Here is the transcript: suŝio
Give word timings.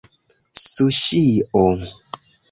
suŝio 0.61 1.67